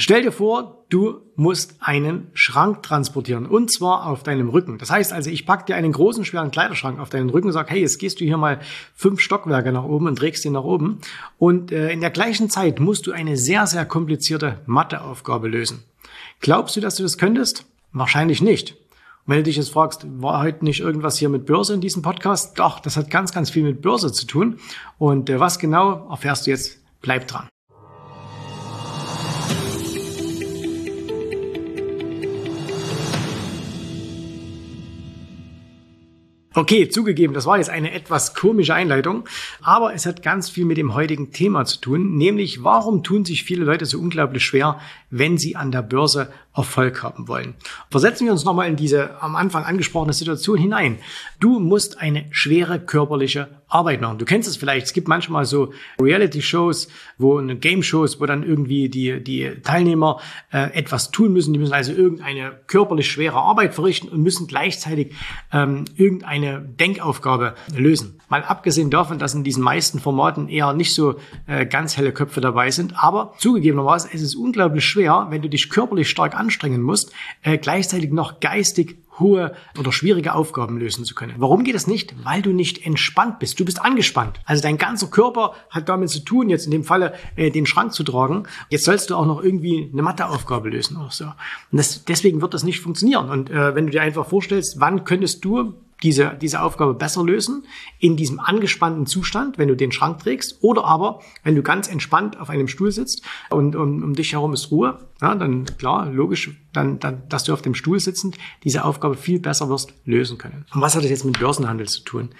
[0.00, 4.78] Stell dir vor, du musst einen Schrank transportieren und zwar auf deinem Rücken.
[4.78, 7.68] Das heißt also, ich pack dir einen großen, schweren Kleiderschrank auf deinen Rücken und sag,
[7.68, 8.60] hey, jetzt gehst du hier mal
[8.94, 11.00] fünf Stockwerke nach oben und trägst ihn nach oben.
[11.36, 15.82] Und äh, in der gleichen Zeit musst du eine sehr, sehr komplizierte Matheaufgabe lösen.
[16.38, 17.66] Glaubst du, dass du das könntest?
[17.92, 18.76] Wahrscheinlich nicht.
[19.26, 22.02] Und wenn du dich jetzt fragst, war heute nicht irgendwas hier mit Börse in diesem
[22.02, 22.56] Podcast?
[22.56, 24.60] Doch, das hat ganz, ganz viel mit Börse zu tun.
[24.96, 26.78] Und äh, was genau erfährst du jetzt?
[27.02, 27.48] Bleib dran.
[36.58, 39.28] Okay, zugegeben, das war jetzt eine etwas komische Einleitung,
[39.62, 43.44] aber es hat ganz viel mit dem heutigen Thema zu tun, nämlich warum tun sich
[43.44, 47.54] viele Leute so unglaublich schwer, wenn sie an der Börse Erfolg haben wollen.
[47.92, 50.98] Versetzen wir uns nochmal in diese am Anfang angesprochene Situation hinein.
[51.38, 54.18] Du musst eine schwere körperliche Arbeit machen.
[54.18, 54.86] Du kennst es vielleicht.
[54.86, 60.20] Es gibt manchmal so Reality-Shows, wo Game-Shows, wo dann irgendwie die, die Teilnehmer
[60.52, 61.52] äh, etwas tun müssen.
[61.52, 65.14] Die müssen also irgendeine körperlich schwere Arbeit verrichten und müssen gleichzeitig
[65.52, 68.20] ähm, irgendeine Denkaufgabe lösen.
[68.28, 72.40] Mal abgesehen davon, dass in diesen meisten Formaten eher nicht so äh, ganz helle Köpfe
[72.40, 72.94] dabei sind.
[73.02, 77.12] Aber zugegebenermaßen, es ist unglaublich schwer, wenn du dich körperlich stark anstrengen musst,
[77.42, 81.34] äh, gleichzeitig noch geistig hohe oder schwierige Aufgaben lösen zu können.
[81.38, 82.14] Warum geht das nicht?
[82.24, 83.58] Weil du nicht entspannt bist.
[83.58, 84.40] Du bist angespannt.
[84.44, 87.92] Also dein ganzer Körper hat damit zu tun, jetzt in dem Falle äh, den Schrank
[87.92, 88.44] zu tragen.
[88.70, 91.24] Jetzt sollst du auch noch irgendwie eine Matheaufgabe lösen oder so.
[91.24, 93.30] Und das, deswegen wird das nicht funktionieren.
[93.30, 97.66] Und äh, wenn du dir einfach vorstellst, wann könntest du diese, diese Aufgabe besser lösen
[97.98, 102.38] in diesem angespannten Zustand, wenn du den Schrank trägst, oder aber, wenn du ganz entspannt
[102.38, 106.50] auf einem Stuhl sitzt und um, um dich herum ist Ruhe, ja, dann klar, logisch,
[106.72, 110.64] dann, dann, dass du auf dem Stuhl sitzend diese Aufgabe viel besser wirst lösen können.
[110.72, 112.30] Und was hat das jetzt mit Börsenhandel zu tun?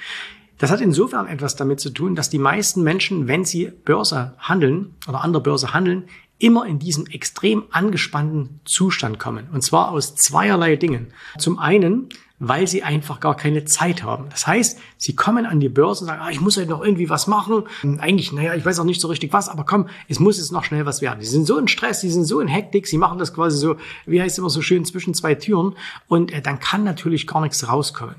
[0.59, 4.95] Das hat insofern etwas damit zu tun, dass die meisten Menschen, wenn sie Börse handeln
[5.09, 6.05] oder an der Börse handeln,
[6.39, 9.49] immer in diesen extrem angespannten Zustand kommen.
[9.53, 11.13] Und zwar aus zweierlei Dingen.
[11.39, 14.27] Zum einen, weil sie einfach gar keine Zeit haben.
[14.31, 17.11] Das heißt, sie kommen an die Börse und sagen, ah, ich muss heute noch irgendwie
[17.11, 17.65] was machen.
[17.83, 20.53] Und eigentlich, naja, ich weiß auch nicht so richtig was, aber komm, es muss jetzt
[20.53, 21.21] noch schnell was werden.
[21.21, 23.77] Sie sind so in Stress, sie sind so in Hektik, sie machen das quasi so,
[24.07, 25.75] wie heißt es immer so schön, zwischen zwei Türen.
[26.07, 28.17] Und äh, dann kann natürlich gar nichts rauskommen.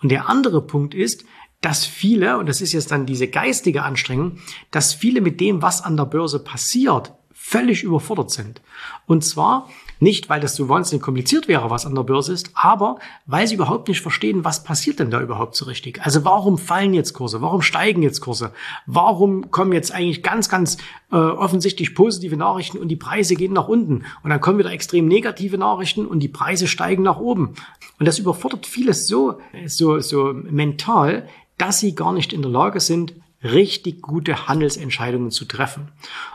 [0.00, 1.24] Und der andere Punkt ist,
[1.60, 4.38] dass viele, und das ist jetzt dann diese geistige Anstrengung,
[4.70, 8.60] dass viele mit dem, was an der Börse passiert, völlig überfordert sind.
[9.06, 9.68] Und zwar
[10.00, 13.54] nicht, weil das so wahnsinnig kompliziert wäre, was an der Börse ist, aber weil sie
[13.54, 16.02] überhaupt nicht verstehen, was passiert denn da überhaupt so richtig.
[16.02, 17.40] Also warum fallen jetzt Kurse?
[17.42, 18.52] Warum steigen jetzt Kurse?
[18.86, 20.78] Warum kommen jetzt eigentlich ganz, ganz
[21.10, 24.04] äh, offensichtlich positive Nachrichten und die Preise gehen nach unten?
[24.22, 27.54] Und dann kommen wieder extrem negative Nachrichten und die Preise steigen nach oben.
[27.98, 32.80] Und das überfordert vieles so, so, so mental, dass sie gar nicht in der Lage
[32.80, 35.88] sind, richtig gute Handelsentscheidungen zu treffen.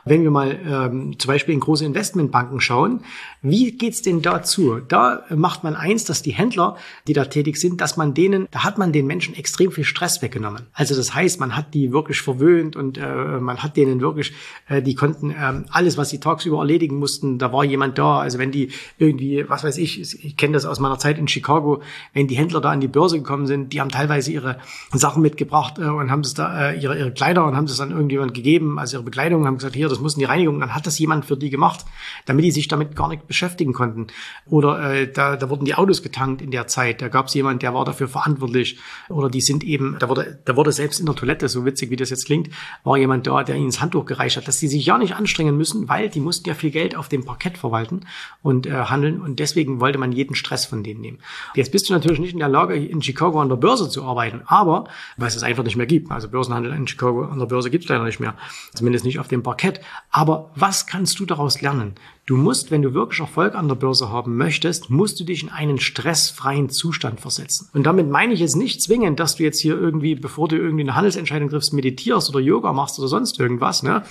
[0.06, 3.02] Wenn wir mal ähm, zum Beispiel in große Investmentbanken schauen,
[3.42, 4.80] wie geht's denn dazu?
[4.88, 6.78] Da macht man eins, dass die Händler,
[7.08, 10.22] die da tätig sind, dass man denen, da hat man den Menschen extrem viel Stress
[10.22, 10.68] weggenommen.
[10.74, 14.34] Also das heißt, man hat die wirklich verwöhnt und äh, man hat denen wirklich,
[14.70, 18.20] äh, die konnten äh, alles, was sie tagsüber erledigen mussten, da war jemand da.
[18.20, 21.82] Also wenn die irgendwie, was weiß ich, ich kenne das aus meiner Zeit in Chicago,
[22.14, 24.60] wenn die Händler da an die Börse gekommen sind, die haben teilweise ihre
[24.94, 27.78] Sachen mitgebracht äh, und haben es da äh, ihre ihre, ihre Kleider und haben das
[27.78, 30.60] dann irgendjemand gegeben, also ihre Bekleidung, haben gesagt, hier, das muss in die Reinigung.
[30.60, 31.86] Dann hat das jemand für die gemacht,
[32.26, 34.08] damit die sich damit gar nicht beschäftigen konnten.
[34.46, 37.02] Oder äh, da, da wurden die Autos getankt in der Zeit.
[37.02, 38.80] Da gab es jemand, der war dafür verantwortlich.
[39.10, 41.96] Oder die sind eben, da wurde, da wurde selbst in der Toilette, so witzig wie
[41.96, 42.50] das jetzt klingt,
[42.84, 45.58] war jemand da, der ihnen das Handtuch gereicht hat, dass die sich ja nicht anstrengen
[45.58, 48.02] müssen, weil die mussten ja viel Geld auf dem Parkett verwalten
[48.42, 49.22] und äh, handeln.
[49.22, 51.20] Und deswegen wollte man jeden Stress von denen nehmen.
[51.56, 54.42] Jetzt bist du natürlich nicht in der Lage, in Chicago an der Börse zu arbeiten,
[54.46, 54.86] aber
[55.18, 56.12] weil es einfach nicht mehr gibt.
[56.12, 58.36] Also Börsenhandel in Chicago an der Börse gibt es leider nicht mehr.
[58.74, 59.82] Zumindest nicht auf dem Parkett.
[60.12, 61.96] Aber was kannst du daraus lernen?
[62.26, 65.50] Du musst, wenn du wirklich Erfolg an der Börse haben möchtest, musst du dich in
[65.50, 67.70] einen stressfreien Zustand versetzen.
[67.74, 70.84] Und damit meine ich jetzt nicht zwingend, dass du jetzt hier irgendwie, bevor du irgendwie
[70.84, 74.04] eine Handelsentscheidung triffst, meditierst oder Yoga machst oder sonst irgendwas, ne?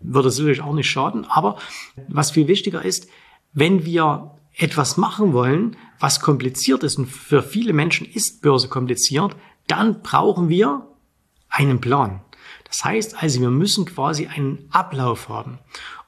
[0.00, 1.26] Würde sicherlich auch nicht schaden.
[1.28, 1.58] Aber
[2.08, 3.06] was viel wichtiger ist,
[3.52, 9.36] wenn wir etwas machen wollen, was kompliziert ist und für viele Menschen ist Börse kompliziert,
[9.66, 10.86] dann brauchen wir
[11.50, 12.20] einen Plan.
[12.64, 15.58] Das heißt also, wir müssen quasi einen Ablauf haben.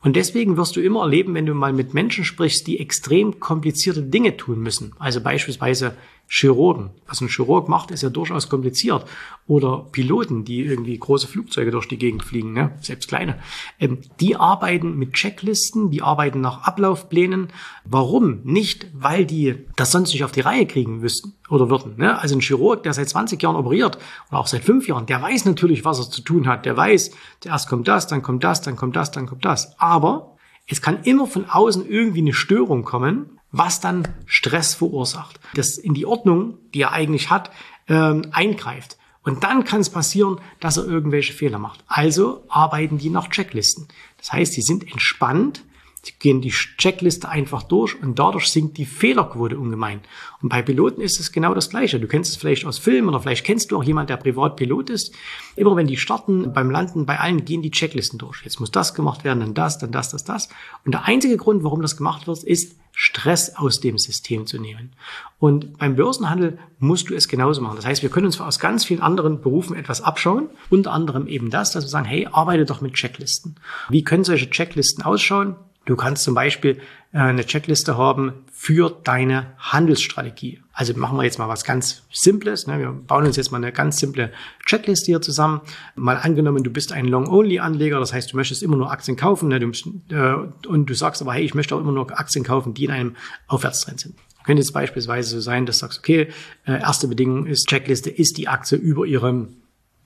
[0.01, 4.03] Und deswegen wirst du immer erleben, wenn du mal mit Menschen sprichst, die extrem komplizierte
[4.03, 4.93] Dinge tun müssen.
[4.99, 5.97] Also beispielsweise
[6.35, 6.93] Chirurgen.
[7.07, 9.05] Was ein Chirurg macht, ist ja durchaus kompliziert.
[9.47, 12.73] Oder Piloten, die irgendwie große Flugzeuge durch die Gegend fliegen, ne?
[12.81, 13.39] selbst kleine.
[13.79, 17.49] Ähm, die arbeiten mit Checklisten, die arbeiten nach Ablaufplänen.
[17.85, 18.41] Warum?
[18.45, 21.99] Nicht, weil die das sonst nicht auf die Reihe kriegen müssten oder würden.
[21.99, 22.19] Ne?
[22.19, 23.99] Also ein Chirurg, der seit 20 Jahren operiert
[24.31, 26.65] oder auch seit fünf Jahren, der weiß natürlich, was er zu tun hat.
[26.65, 29.79] Der weiß, zuerst kommt das, dann kommt das, dann kommt das, dann kommt das.
[29.79, 30.31] Aber
[30.67, 35.95] Es kann immer von außen irgendwie eine Störung kommen, was dann Stress verursacht, das in
[35.95, 37.51] die Ordnung, die er eigentlich hat,
[37.89, 38.97] ähm, eingreift.
[39.23, 41.85] Und dann kann es passieren, dass er irgendwelche Fehler macht.
[41.87, 43.87] Also arbeiten die nach Checklisten.
[44.19, 45.63] Das heißt, sie sind entspannt,
[46.05, 50.01] Sie gehen die Checkliste einfach durch und dadurch sinkt die Fehlerquote ungemein.
[50.41, 52.01] Und bei Piloten ist es genau das Gleiche.
[52.01, 54.91] Du kennst es vielleicht aus Filmen oder vielleicht kennst du auch jemand, der privat Pilot
[54.91, 55.15] ist.
[55.55, 58.43] Immer wenn die starten, beim Landen, bei allen gehen die Checklisten durch.
[58.43, 60.49] Jetzt muss das gemacht werden, dann das, dann das, das, das.
[60.85, 64.93] Und der einzige Grund, warum das gemacht wird, ist, Stress aus dem System zu nehmen.
[65.39, 67.77] Und beim Börsenhandel musst du es genauso machen.
[67.77, 70.51] Das heißt, wir können uns aus ganz vielen anderen Berufen etwas abschauen.
[70.71, 73.57] Unter anderem eben das, dass wir sagen, hey, arbeite doch mit Checklisten.
[73.89, 75.57] Wie können solche Checklisten ausschauen?
[75.85, 76.79] Du kannst zum Beispiel
[77.13, 80.63] äh, eine Checkliste haben für deine Handelsstrategie.
[80.73, 82.67] Also machen wir jetzt mal was ganz Simples.
[82.67, 82.79] Ne?
[82.79, 84.33] Wir bauen uns jetzt mal eine ganz simple
[84.65, 85.61] Checkliste hier zusammen.
[85.97, 89.61] Mal angenommen, du bist ein Long-Only-Anleger, das heißt, du möchtest immer nur Aktien kaufen ne?
[89.61, 89.71] du,
[90.15, 92.91] äh, und du sagst aber, hey, ich möchte auch immer nur Aktien kaufen, die in
[92.91, 93.17] einem
[93.49, 94.15] Aufwärtstrend sind.
[94.45, 96.29] Könnte jetzt beispielsweise so sein, dass du sagst, okay,
[96.67, 99.57] äh, erste Bedingung ist Checkliste, ist die Aktie über ihrem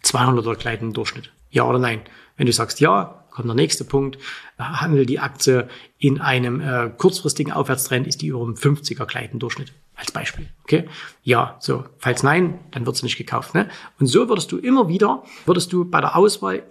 [0.05, 1.32] 200er gleitenden Durchschnitt?
[1.50, 2.00] Ja oder nein?
[2.37, 4.18] Wenn du sagst ja, kommt der nächste Punkt.
[4.58, 5.68] Handelt die Aktie
[5.98, 9.72] in einem äh, kurzfristigen Aufwärtstrend, ist die über dem 50er Gleitendurchschnitt.
[9.94, 10.48] Als Beispiel.
[10.64, 10.88] Okay?
[11.22, 11.84] Ja, so.
[11.98, 13.54] Falls nein, dann wird sie nicht gekauft.
[13.54, 13.68] Ne?
[13.98, 16.64] Und so würdest du immer wieder, würdest du bei der Auswahl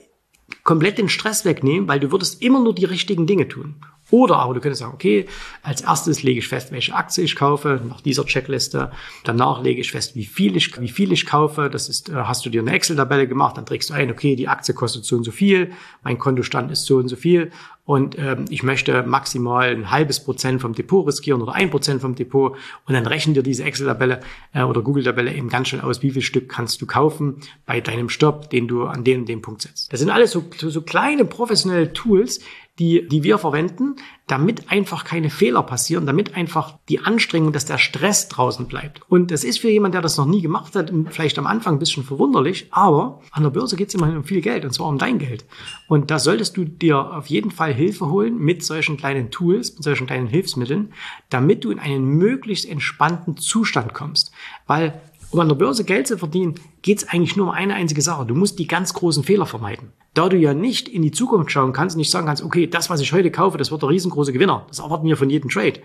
[0.66, 3.76] komplett den Stress wegnehmen, weil du würdest immer nur die richtigen Dinge tun.
[4.12, 5.26] Oder aber du könntest sagen, okay,
[5.64, 8.92] als erstes lege ich fest, welche Aktie ich kaufe, nach dieser Checkliste.
[9.24, 11.70] Danach lege ich fest, wie viel ich, wie viel ich kaufe.
[11.72, 14.48] Das ist, äh, hast du dir eine Excel-Tabelle gemacht, dann trägst du ein, okay, die
[14.48, 15.72] Aktie kostet so und so viel,
[16.04, 17.52] mein Kontostand ist so und so viel
[17.86, 22.16] und ähm, ich möchte maximal ein halbes Prozent vom Depot riskieren oder ein Prozent vom
[22.16, 24.22] Depot und dann rechnen dir diese Excel-Tabelle
[24.54, 28.10] äh, oder Google-Tabelle eben ganz schnell aus, wie viel Stück kannst du kaufen bei deinem
[28.10, 29.94] Stopp, den du an den und dem Punkt setzt.
[29.94, 32.42] Das sind alles so, so, so kleine professionelle Tools,
[32.80, 33.96] die, die wir verwenden,
[34.28, 39.02] damit einfach keine Fehler passieren, damit einfach die Anstrengung, dass der Stress draußen bleibt.
[39.08, 41.80] Und das ist für jemand, der das noch nie gemacht hat, vielleicht am Anfang ein
[41.80, 44.98] bisschen verwunderlich, aber an der Börse geht es immerhin um viel Geld, und zwar um
[44.98, 45.46] dein Geld.
[45.88, 49.84] Und da solltest du dir auf jeden Fall Hilfe holen mit solchen kleinen Tools, mit
[49.84, 50.92] solchen kleinen Hilfsmitteln,
[51.30, 54.32] damit du in einen möglichst entspannten Zustand kommst.
[54.68, 55.02] Weil
[55.36, 58.26] um an der Börse Geld zu verdienen, geht es eigentlich nur um eine einzige Sache.
[58.26, 59.92] Du musst die ganz großen Fehler vermeiden.
[60.14, 63.02] Da du ja nicht in die Zukunft schauen kannst, nicht sagen kannst, okay, das, was
[63.02, 64.66] ich heute kaufe, das wird der riesengroße Gewinner.
[64.70, 65.82] Das erwarten wir von jedem Trade,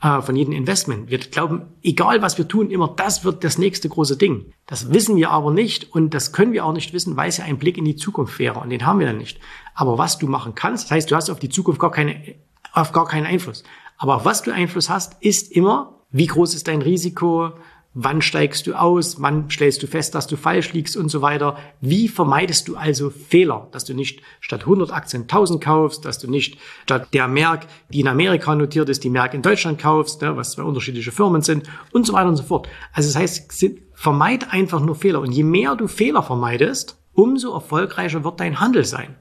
[0.00, 1.10] äh, von jedem Investment.
[1.10, 4.52] Wir glauben, egal was wir tun, immer das wird das nächste große Ding.
[4.66, 7.44] Das wissen wir aber nicht und das können wir auch nicht wissen, weil es ja
[7.44, 9.40] ein Blick in die Zukunft wäre und den haben wir dann nicht.
[9.74, 12.36] Aber was du machen kannst, das heißt, du hast auf die Zukunft gar keine,
[12.72, 13.64] auf gar keinen Einfluss.
[13.98, 17.52] Aber was du Einfluss hast, ist immer, wie groß ist dein Risiko,
[17.94, 19.20] Wann steigst du aus?
[19.20, 21.58] Wann stellst du fest, dass du falsch liegst und so weiter?
[21.82, 26.30] Wie vermeidest du also Fehler, dass du nicht statt 100 Aktien 1000 kaufst, dass du
[26.30, 30.34] nicht statt der Merck, die in Amerika notiert ist, die Merck in Deutschland kaufst, ne,
[30.36, 32.66] was zwei unterschiedliche Firmen sind und so weiter und so fort.
[32.94, 33.50] Also das heißt,
[33.92, 35.20] vermeid einfach nur Fehler.
[35.20, 39.16] Und je mehr du Fehler vermeidest, umso erfolgreicher wird dein Handel sein.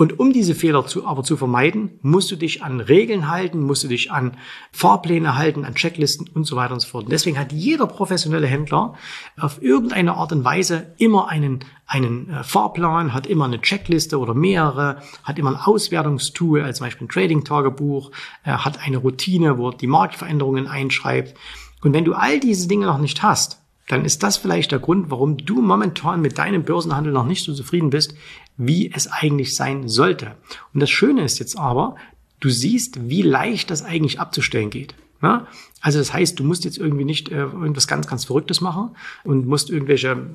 [0.00, 3.84] Und um diese Fehler zu, aber zu vermeiden, musst du dich an Regeln halten, musst
[3.84, 4.38] du dich an
[4.72, 7.04] Fahrpläne halten, an Checklisten und so weiter und so fort.
[7.04, 8.94] Und deswegen hat jeder professionelle Händler
[9.38, 14.32] auf irgendeine Art und Weise immer einen, einen äh, Fahrplan, hat immer eine Checkliste oder
[14.32, 18.10] mehrere, hat immer ein Auswertungstool, als zum Beispiel ein Trading-Tagebuch,
[18.44, 21.34] hat eine Routine, wo er die Marktveränderungen einschreibt.
[21.82, 25.10] Und wenn du all diese Dinge noch nicht hast, dann ist das vielleicht der Grund,
[25.10, 28.14] warum du momentan mit deinem Börsenhandel noch nicht so zufrieden bist,
[28.60, 30.36] wie es eigentlich sein sollte.
[30.74, 31.96] Und das Schöne ist jetzt aber,
[32.40, 34.94] du siehst, wie leicht das eigentlich abzustellen geht.
[35.22, 35.46] Ja?
[35.80, 38.90] Also das heißt, du musst jetzt irgendwie nicht äh, irgendwas ganz, ganz Verrücktes machen
[39.24, 40.26] und musst irgendwelche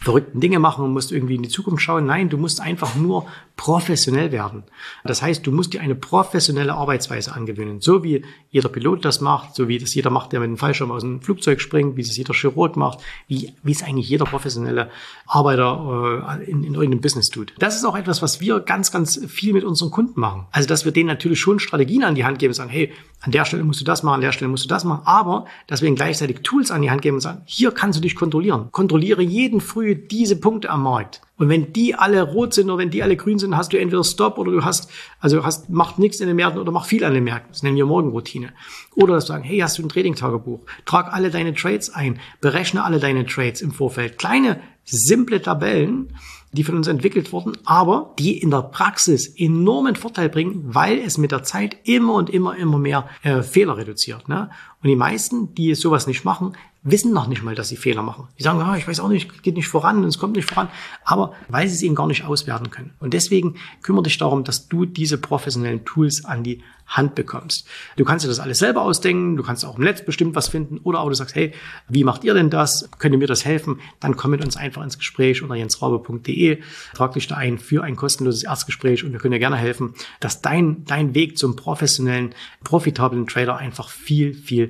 [0.00, 2.06] verrückten Dinge machen und musst irgendwie in die Zukunft schauen.
[2.06, 3.26] Nein, du musst einfach nur
[3.56, 4.62] professionell werden.
[5.04, 7.82] Das heißt, du musst dir eine professionelle Arbeitsweise angewöhnen.
[7.82, 10.90] So wie jeder Pilot das macht, so wie das jeder macht, der mit dem Fallschirm
[10.90, 14.90] aus dem Flugzeug springt, wie es jeder Chirurg macht, wie, wie es eigentlich jeder professionelle
[15.26, 17.52] Arbeiter äh, in, in irgendeinem Business tut.
[17.58, 20.46] Das ist auch etwas, was wir ganz, ganz viel mit unseren Kunden machen.
[20.50, 22.90] Also, dass wir denen natürlich schon Strategien an die Hand geben und sagen, hey,
[23.20, 25.44] an der Stelle musst du das machen, an der Stelle musst du das machen, aber
[25.66, 28.14] dass wir ihnen gleichzeitig Tools an die Hand geben und sagen, hier kannst du dich
[28.14, 28.68] kontrollieren.
[28.72, 31.20] Kontrolliere jeden früh diese Punkte am Markt.
[31.36, 34.04] Und wenn die alle rot sind oder wenn die alle grün sind, hast du entweder
[34.04, 37.14] Stop oder du hast, also hast, macht nichts in den Märkten oder mach viel an
[37.14, 37.50] den Märkten.
[37.50, 38.52] Das nennen wir Morgenroutine.
[38.94, 40.60] Oder dass du sagen, hey, hast du ein Trading-Tagebuch?
[40.84, 42.20] Trag alle deine Trades ein.
[42.42, 44.18] Berechne alle deine Trades im Vorfeld.
[44.18, 46.12] Kleine, simple Tabellen,
[46.52, 51.16] die von uns entwickelt wurden, aber die in der Praxis enormen Vorteil bringen, weil es
[51.16, 54.28] mit der Zeit immer und immer, immer mehr äh, Fehler reduziert.
[54.28, 54.50] Ne?
[54.82, 58.28] Und die meisten, die sowas nicht machen, wissen noch nicht mal, dass sie Fehler machen.
[58.38, 60.68] Die sagen, ah, ich weiß auch nicht, geht nicht voran, es kommt nicht voran,
[61.04, 62.94] aber weil sie es eben gar nicht auswerten können.
[63.00, 67.68] Und deswegen kümmere dich darum, dass du diese professionellen Tools an die Hand bekommst.
[67.96, 70.78] Du kannst dir das alles selber ausdenken, du kannst auch im Netz bestimmt was finden
[70.78, 71.52] oder auch du sagst, hey,
[71.88, 72.88] wie macht ihr denn das?
[72.98, 73.78] Könnt ihr mir das helfen?
[74.00, 76.60] Dann komm mit uns einfach ins Gespräch unter jensraube.de,
[76.94, 80.40] trag dich da ein für ein kostenloses Erstgespräch und wir können dir gerne helfen, dass
[80.42, 82.34] dein, dein Weg zum professionellen,
[82.64, 84.69] profitablen Trader einfach viel, viel